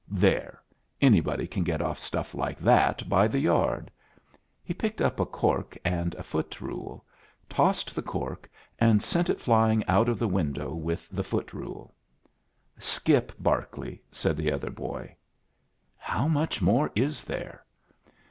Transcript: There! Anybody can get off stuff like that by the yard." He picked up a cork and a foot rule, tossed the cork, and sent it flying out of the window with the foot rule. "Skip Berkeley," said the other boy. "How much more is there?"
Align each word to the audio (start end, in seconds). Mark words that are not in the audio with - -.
There! 0.09 0.59
Anybody 0.99 1.45
can 1.45 1.63
get 1.63 1.79
off 1.79 1.99
stuff 1.99 2.33
like 2.33 2.57
that 2.57 3.07
by 3.07 3.27
the 3.27 3.37
yard." 3.37 3.91
He 4.63 4.73
picked 4.73 4.99
up 4.99 5.19
a 5.19 5.27
cork 5.27 5.77
and 5.85 6.15
a 6.15 6.23
foot 6.23 6.59
rule, 6.59 7.05
tossed 7.47 7.93
the 7.93 8.01
cork, 8.01 8.49
and 8.79 9.03
sent 9.03 9.29
it 9.29 9.39
flying 9.39 9.85
out 9.85 10.09
of 10.09 10.17
the 10.17 10.27
window 10.27 10.73
with 10.73 11.07
the 11.09 11.23
foot 11.23 11.53
rule. 11.53 11.93
"Skip 12.79 13.37
Berkeley," 13.37 14.01
said 14.11 14.37
the 14.37 14.51
other 14.51 14.71
boy. 14.71 15.15
"How 15.97 16.27
much 16.27 16.63
more 16.63 16.89
is 16.95 17.23
there?" 17.23 17.63